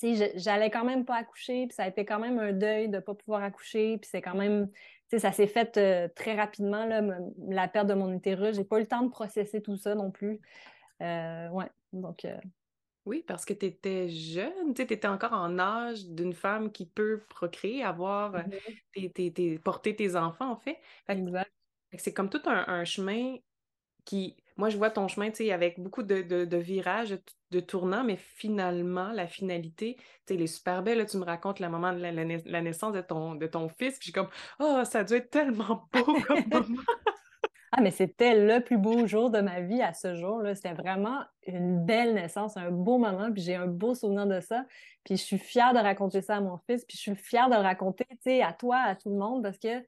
[0.00, 2.88] tu sais, j'allais quand même pas accoucher, puis ça a été quand même un deuil
[2.88, 4.76] de pas pouvoir accoucher, puis c'est quand même, tu
[5.10, 7.02] sais, ça s'est fait euh, très rapidement, là,
[7.48, 8.56] la perte de mon utérus.
[8.56, 10.40] J'ai pas eu le temps de processer tout ça non plus.
[11.02, 12.26] Euh, ouais, donc...
[13.08, 17.22] Oui, parce que tu étais jeune, tu étais encore en âge d'une femme qui peut
[17.30, 20.78] procréer, avoir, euh, mmh porter tes enfants, en fait.
[21.96, 23.36] C'est comme tout un, chemin
[24.04, 27.18] qui, moi, je vois ton chemin, tu sais, avec beaucoup de, virages,
[27.50, 31.06] de, tournants, mais finalement, la finalité, tu sais, elle est super belle.
[31.06, 34.04] tu me racontes le moment de la, naissance de ton, de ton fils, puis je
[34.04, 36.82] suis comme, oh, ça doit être tellement beau comme moment.
[37.72, 40.54] Ah, mais c'était le plus beau jour de ma vie à ce jour-là.
[40.54, 44.64] C'était vraiment une belle naissance, un beau moment, puis j'ai un beau souvenir de ça.
[45.04, 47.54] Puis je suis fière de raconter ça à mon fils, puis je suis fière de
[47.54, 49.84] le raconter, tu sais, à toi, à tout le monde, parce que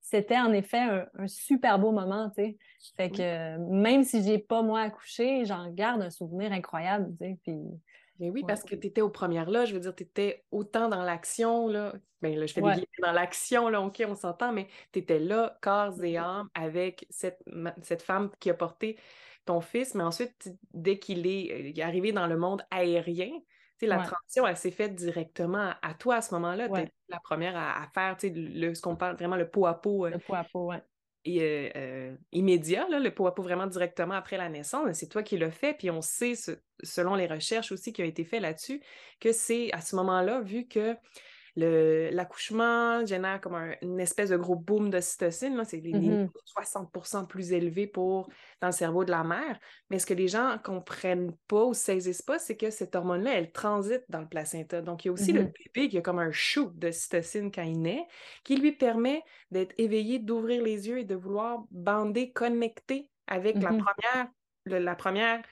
[0.00, 2.58] c'était en effet un, super beau moment, tu sais.
[2.96, 7.38] Fait que même si j'ai pas moi accouché, j'en garde un souvenir incroyable, tu sais.
[7.44, 7.56] Puis
[8.18, 10.88] mais oui, parce que tu étais aux premières là, je veux dire, tu étais autant
[10.88, 11.94] dans l'action, là.
[12.20, 15.58] Bien, là, je fais des dans l'action, là, OK, on s'entend, mais tu étais là,
[15.60, 17.42] corps et âme, avec cette,
[17.82, 18.96] cette femme qui a porté
[19.44, 19.94] ton fils.
[19.94, 23.32] Mais ensuite, dès qu'il est, est, arrivé dans le monde aérien,
[23.86, 26.68] la transition, elle s'est faite directement à, toi à ce moment-là.
[26.68, 30.06] Tu es la première à, faire le, ce qu'on parle vraiment le pot à pot.
[30.06, 30.76] Euh, le pot à pot, oui
[31.24, 35.36] et, euh, euh, immédiat, là, le pot vraiment directement après la naissance, c'est toi qui
[35.36, 36.34] le fais, puis on sait,
[36.82, 38.82] selon les recherches aussi qui ont été faites là-dessus,
[39.20, 40.96] que c'est à ce moment-là, vu que
[41.56, 45.62] l'accouchement génère comme une espèce de gros boom d'ocytocine.
[45.64, 48.28] C'est les, 60% mmh plus élevés pour,
[48.60, 49.58] dans le cerveau de la mère.
[49.90, 53.34] Mais ce que les gens ne comprennent pas ou saisissent pas, c'est que cette hormone-là,
[53.34, 54.80] elle transite dans le placenta.
[54.80, 57.62] Donc, il y a aussi le mmh bébé qui a comme un shoot d'ocytocine quand
[57.62, 58.06] il naît,
[58.44, 63.72] qui lui permet d'être éveillé, d'ouvrir les yeux et de vouloir bander, connecter avec la
[63.72, 64.28] mmh première
[64.66, 65.42] la première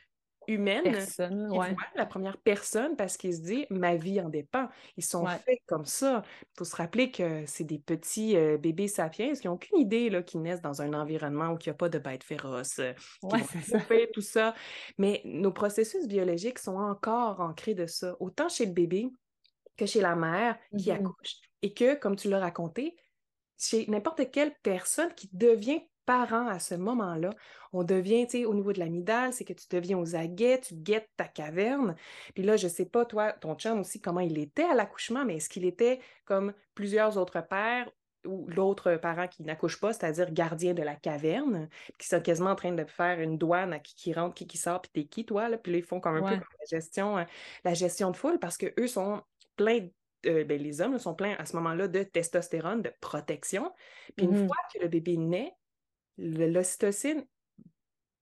[0.51, 1.53] humaine, personne,
[1.95, 4.69] la première personne, parce qu'il se dit ma vie en dépend.
[4.97, 6.23] Ils sont faits comme ça.
[6.43, 10.11] Il faut se rappeler que c'est des petits euh, bébés sapiens qui n'ont aucune idée
[10.11, 12.93] là, qu'ils naissent dans un environnement où il n'y a pas de bêtes féroces, euh,
[13.23, 14.55] qui tout ça.
[14.99, 19.09] Mais nos processus biologiques sont encore ancrés de ça, autant chez le bébé
[19.77, 21.37] que chez la mère qui mmh accouche.
[21.63, 22.97] Et que, comme tu l'as raconté,
[23.59, 27.31] chez n'importe quelle personne qui devient parent à ce moment-là.
[27.73, 30.75] On devient, tu sais, au niveau de l'amidale, c'est que tu deviens aux aguets, tu
[30.75, 31.95] guettes ta caverne.
[32.35, 35.37] Puis là, je sais pas, toi, ton chum aussi, comment il était à l'accouchement, mais
[35.37, 37.89] est-ce qu'il était comme plusieurs autres pères
[38.27, 42.57] ou l'autre parent qui n'accouche pas, c'est-à-dire gardien de la caverne, qui sont quasiment en
[42.57, 45.25] train de faire une douane à qui qui rentre, qui qui sort, puis t'es qui,
[45.25, 45.59] toi, là?
[45.59, 47.25] Puis là, ils font comme un peu la gestion, euh,
[47.65, 49.23] la gestion de foule parce qu'eux sont
[49.55, 49.87] pleins
[50.27, 53.73] euh, ben, les hommes sont pleins à ce moment-là de testostérone, de protection.
[54.17, 55.55] Puis une mmh fois que le bébé naît,
[56.21, 57.25] l'ocytocine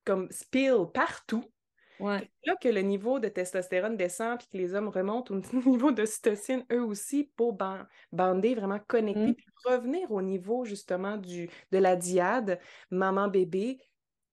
[0.04, 1.44] comme spill partout.
[2.00, 6.64] Là que le niveau de testostérone descend puis que les hommes remontent au niveau d'ocytocine
[6.72, 7.58] eux aussi pour
[8.12, 9.34] bander, vraiment connecter, mmh.
[9.34, 13.80] puis revenir au niveau justement du, de la diade maman-bébé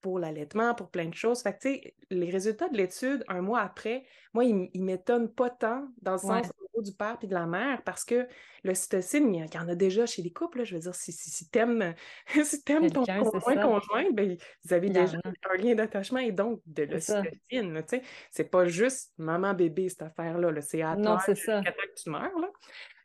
[0.01, 1.41] pour l'allaitement, pour plein de choses.
[1.41, 5.33] Fait que, tu sais, les résultats de l'étude, un mois après, moi, ils, ne m'étonnent
[5.33, 8.27] pas tant dans le sens du père puis de la mère parce que
[8.63, 10.63] l'ocytocine, il y en a déjà chez les couples.
[10.63, 11.93] Je veux dire, si, si, si t'aimes
[12.43, 15.17] si ton conjoint, conjoint, ben, vous avez déjà
[15.49, 17.83] un lien d'attachement et donc de l'ocytocine.
[17.83, 20.61] Tu sais, c'est pas juste maman-bébé, cette affaire-là.
[20.61, 21.61] c'est à ça.
[21.61, 22.39] que tu meurs.
[22.39, 22.49] Là.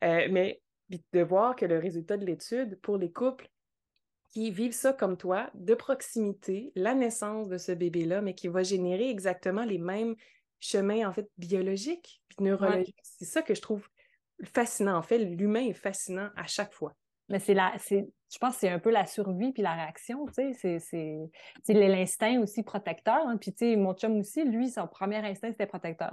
[0.05, 0.61] Euh, mais
[1.13, 3.49] de voir que le résultat de l'étude pour les couples
[4.31, 8.63] qui vivent ça comme toi, de proximité, la naissance de ce bébé-là, mais qui va
[8.63, 10.15] générer exactement les mêmes
[10.61, 12.99] chemins, en fait, biologiques, neurologiques.
[13.03, 13.89] C'est ça que je trouve
[14.45, 14.97] fascinant.
[14.97, 16.95] En fait, l'humain est fascinant à chaque fois.
[17.29, 20.27] Mais c'est la, c'est, je pense que c'est un peu la survie puis la réaction,
[20.27, 21.31] tu sais, c'est,
[21.63, 23.27] c'est, l'instinct aussi protecteur.
[23.27, 23.37] Hein.
[23.37, 26.13] Puis, tu sais, mon chum aussi, lui, son premier instinct, c'était protecteur.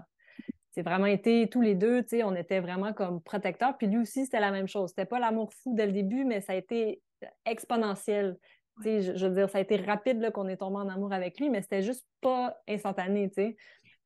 [0.72, 3.76] C'est vraiment été tous les deux, tu sais, on était vraiment comme protecteurs.
[3.78, 4.90] Puis lui aussi, c'était la même chose.
[4.90, 7.02] C'était pas l'amour fou dès le début, mais ça a été
[7.46, 8.38] exponentiel.
[8.84, 11.50] Je, je, veux dire, ça a été rapide qu'on est tombé en amour avec lui,
[11.50, 13.58] mais c'était juste pas instantané, tu sais.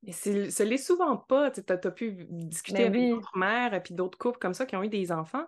[0.04, 1.52] Mais ce l'est souvent pas.
[1.52, 4.84] Tu as, pu discuter ben avec d'autres mères et d'autres couples comme ça qui ont
[4.84, 5.46] eu des enfants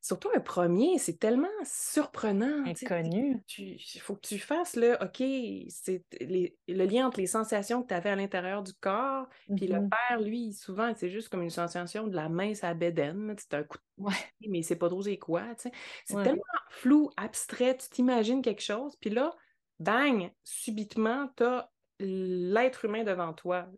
[0.00, 2.64] surtout un premier, c'est tellement surprenant.
[2.66, 3.42] Inconnu.
[3.58, 5.22] Il faut que tu fasses le OK,
[5.68, 9.76] c'est le lien entre les sensations que tu avais à l'intérieur du corps, puis le
[9.76, 9.88] mm-hmm.
[9.88, 13.34] père, lui, souvent, c'est juste comme une sensation de la main à bédaine.
[13.38, 14.14] C'est un coup de ouais.
[14.48, 15.42] mais c'est pas trop c'est quoi.
[15.56, 19.34] C'est tellement flou, abstrait, tu t'imagines quelque chose, puis là,
[19.78, 23.68] bang, subitement, tu as l'être humain devant toi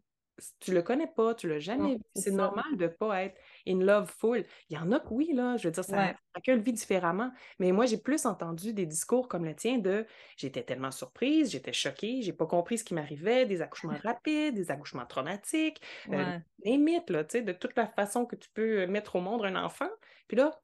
[0.60, 2.02] tu le connais pas, tu l'as jamais vu.
[2.14, 4.44] C'est normal de pas être in love full.
[4.70, 7.30] Il y en a que oui, là, je veux dire, ça, chacun le vit différemment.
[7.58, 10.06] Mais moi, j'ai plus entendu des discours comme le tien de
[10.36, 14.70] j'étais tellement surprise, j'étais choquée, j'ai pas compris ce qui m'arrivait, des accouchements rapides, des
[14.70, 15.80] accouchements traumatiques,
[16.10, 19.20] euh, les mythes, là, tu sais, de toute la façon que tu peux mettre au
[19.20, 19.90] monde un enfant.
[20.28, 20.58] Puis là,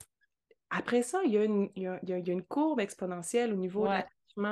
[0.71, 3.93] après ça, il y a une, il y a, une courbe exponentielle au niveau de
[3.93, 4.07] la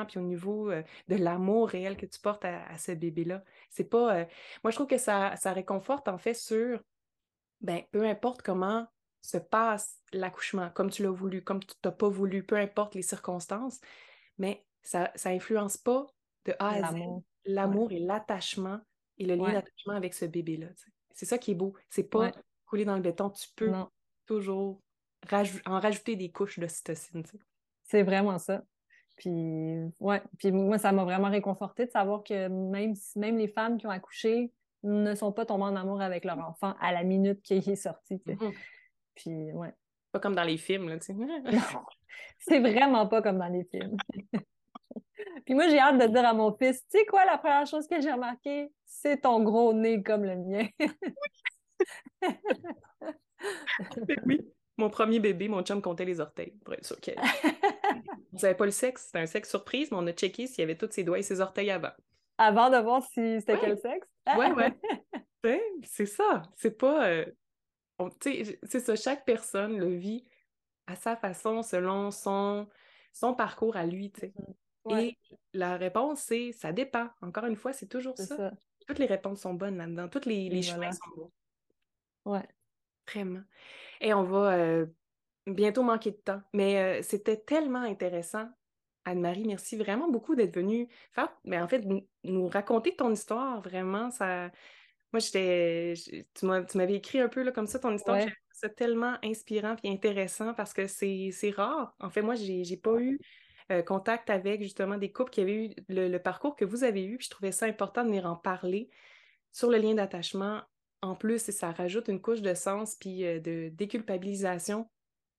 [0.07, 3.43] puis au niveau euh, de l'amour réel que tu portes à, ce bébé-là.
[3.71, 4.17] C'est pas.
[4.17, 4.25] Euh,
[4.65, 6.83] moi, je trouve que ça, ça réconforte en fait sur
[7.61, 8.87] ben, peu importe comment
[9.23, 13.03] se passe l'accouchement, comme tu l'as voulu, comme tu n'as pas voulu, peu importe les
[13.03, 13.81] circonstances,
[14.39, 16.07] mais ça n'influence pas
[16.45, 16.97] de A à Z
[17.47, 18.81] l'amour et l'attachement
[19.19, 20.69] et le lien d'attachement avec ce bébé-là.
[21.13, 21.75] C'est ça qui est beau.
[21.89, 22.33] C'est pas
[22.67, 23.31] couler dans le béton.
[23.31, 23.73] Tu peux
[24.27, 24.81] toujours
[25.33, 27.25] en rajouter des couches d'ocytocine.
[27.83, 28.63] C'est vraiment ça.
[29.17, 30.23] Puis, ouais.
[30.39, 33.91] Puis moi, ça m'a vraiment réconforté de savoir que même, même les femmes qui ont
[33.91, 34.53] accouché
[34.83, 38.17] ne sont pas tombées en amour avec leur enfant à la minute qu'il est sorti.
[38.27, 38.55] Mm-hmm.
[39.15, 39.73] Puis, ouais.
[40.13, 41.15] Pas comme dans les films, là, tu sais.
[41.15, 41.27] non,
[42.39, 43.97] c'est vraiment pas comme dans les films.
[45.45, 47.87] Puis moi, j'ai hâte de dire à mon fils, tu sais quoi, la première chose
[47.87, 50.67] que j'ai remarqué, c'est ton gros nez comme le mien.
[54.27, 54.53] oui.
[54.79, 57.19] Mon premier bébé, mon chum comptait les orteils, pour être sûr qu'elle.
[58.33, 60.63] Vous savez pas le sexe, c'était un sexe surprise, mais on a checké s'il y
[60.63, 61.93] avait tous ses doigts et ses orteils avant.
[62.39, 64.07] Avant de voir si c'était quel sexe?
[64.37, 64.73] ouais, ouais.
[65.85, 66.43] c'est ça.
[66.57, 67.09] C'est pas.
[67.09, 67.27] Euh,
[68.21, 70.29] c'est ça, chaque personne le vit
[70.87, 72.69] à sa façon, selon son,
[73.13, 74.35] son parcours à lui, tu sais.
[74.85, 75.01] Mm-hmm.
[75.01, 75.19] Et
[75.55, 77.09] la réponse, c'est ça dépend.
[77.23, 78.53] Encore une fois, c'est toujours ça.
[78.87, 80.09] Toutes les réponses sont bonnes là-dedans.
[80.09, 81.33] Toutes les, les chemins sont bons.
[82.25, 82.47] Ouais.
[83.09, 83.43] Vraiment.
[84.01, 84.87] Et on va euh,
[85.47, 86.41] bientôt manquer de temps.
[86.53, 88.49] Mais euh, c'était tellement intéressant.
[89.05, 91.85] Anne-Marie, merci vraiment beaucoup d'être venue faire, mais en fait,
[92.25, 93.61] nous raconter ton histoire.
[93.61, 94.51] Vraiment, ça.
[95.13, 95.95] Moi, j'étais.
[96.35, 98.19] Tu m'avais écrit un peu là, comme ça ton histoire.
[98.51, 101.95] C'est tellement inspirant et intéressant parce que c'est rare.
[102.01, 103.21] En fait, moi, j'ai pas eu
[103.71, 107.19] euh, contact avec justement des couples qui avaient eu le, parcours que vous avez eu.
[107.19, 108.91] Puis je trouvais ça important de venir en parler
[109.53, 110.63] sur le lien d'attachement
[111.03, 114.89] en plus, ça rajoute une couche de sens puis euh, de déculpabilisation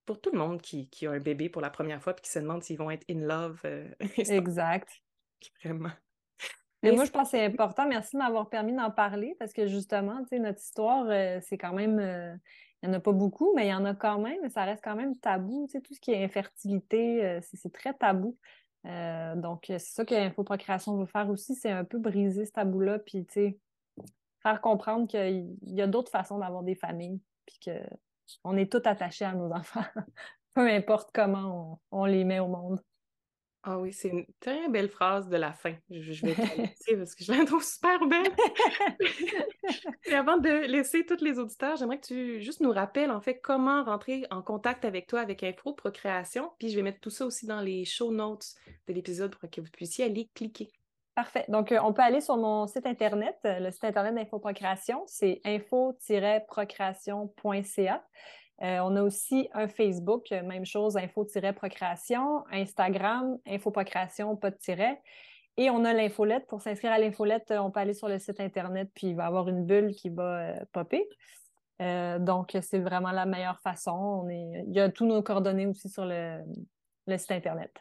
[0.08, 2.40] pour tout le monde qui, a un bébé pour la première fois puis qui se
[2.40, 3.62] demande s'ils vont être in love.
[3.66, 4.90] Euh, exact.
[5.64, 5.92] Vraiment.
[6.82, 7.88] Mais moi, je pense que c'est important.
[7.88, 11.58] Merci de m'avoir permis d'en parler parce que justement, tu sais, notre histoire, euh, c'est
[11.58, 12.00] quand même.
[12.82, 14.50] il n'y en a pas beaucoup, mais il y en a quand même.
[14.50, 15.68] Ça reste quand même tabou.
[15.68, 18.38] Tu sais, tout ce qui est infertilité, c'est très tabou.
[18.86, 23.00] donc, c'est ça que l'Infoprocréation veut faire aussi, c'est un peu briser ce tabou-là.
[23.00, 23.58] Puis, tu sais,
[24.42, 27.72] faire comprendre qu'il y a d'autres façons d'avoir des familles, puis
[28.44, 29.86] qu'on est tous attachés à nos enfants,
[30.54, 32.80] peu importe comment on, les met au monde.
[33.64, 35.76] Ah oui, c'est une très belle phrase de la fin.
[35.90, 38.32] Je, vais te parce que je la trouve super belle.
[40.06, 43.42] Et avant de laisser tous les auditeurs, j'aimerais que tu juste nous rappelles en fait
[43.42, 46.52] comment rentrer en contact avec toi avec Info Procréation.
[46.60, 48.54] Puis je vais mettre tout ça aussi dans les show notes
[48.88, 50.72] de l'épisode pour que vous puissiez aller cliquer.
[51.18, 51.44] Parfait.
[51.48, 55.42] Donc, euh, on peut aller sur mon site Internet, euh, le site Internet d'InfoProcréation, c'est
[55.46, 58.04] info-procréation.ca.
[58.62, 65.02] Euh, on a aussi un Facebook, même chose, info-procréation, Instagram, info-procréation, pas de tiret.
[65.58, 66.46] Et on a l'infolette.
[66.46, 69.26] Pour s'inscrire à l'infolette, on peut aller sur le site Internet, puis il va y
[69.26, 71.10] avoir une bulle qui va popper.
[71.80, 74.30] donc, c'est vraiment la meilleure façon.
[74.30, 76.44] Il y a tous nos coordonnées aussi sur le
[77.18, 77.72] site Internet.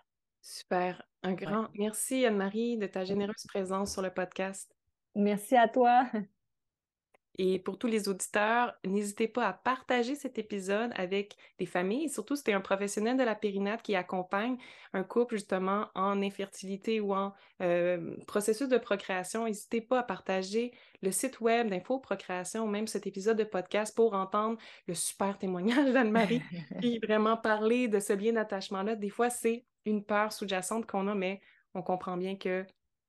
[0.46, 1.02] Super.
[1.24, 4.72] Un grand merci, Anne-Marie, de ta généreuse présence sur le podcast.
[5.16, 6.06] Merci à toi.
[7.38, 12.36] Et pour tous les auditeurs, n'hésitez pas à partager cet épisode avec des familles, surtout
[12.36, 14.56] si tu es un professionnel de la périnate qui accompagne
[14.92, 19.46] un couple justement en infertilité ou en euh, processus de procréation.
[19.46, 23.96] N'hésitez pas à partager le site web d'Info Procréation ou même cet épisode de podcast
[23.96, 26.40] pour entendre le super témoignage d'Anne-Marie
[26.82, 28.94] et vraiment parler de ce lien d'attachement-là.
[28.94, 31.40] Des fois, c'est une peur sous-jacente qu'on a, mais
[31.74, 32.64] on comprend bien que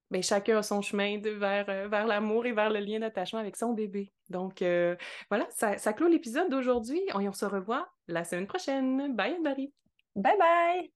[0.10, 3.40] ben, chacun a son chemin de, vers, euh, vers l'amour et vers le lien d'attachement
[3.40, 4.12] avec son bébé.
[4.30, 4.96] Donc euh,
[5.30, 7.02] voilà, ça, ça clôt l'épisode d'aujourd'hui.
[7.14, 9.16] On, on se revoit la semaine prochaine.
[9.16, 9.74] Bye Anne-Marie.
[10.16, 10.92] Bye bye.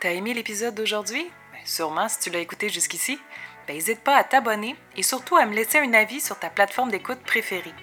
[0.00, 1.24] T'as aimé l'épisode d'aujourd'hui?
[1.52, 3.18] Ben, sûrement si tu l'as écouté jusqu'ici.
[3.66, 6.90] Ben, n'hésite pas à t'abonner et surtout à me laisser un avis sur ta plateforme
[6.90, 7.74] d'écoute préférée.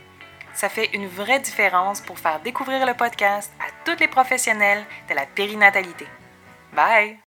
[0.55, 5.13] Ça fait une vraie différence pour faire découvrir le podcast à tous les professionnels de
[5.13, 6.07] la périnatalité.
[6.73, 7.24] Bye!